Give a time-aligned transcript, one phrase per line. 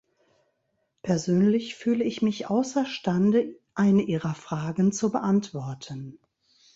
[1.03, 6.17] Persönlich fühle ich mich außerstande, eine Ihrer Fragen zu beantworten.